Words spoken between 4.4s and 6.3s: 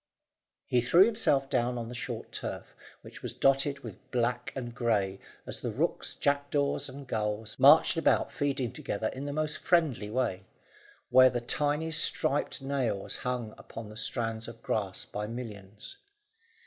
and grey, as the rooks,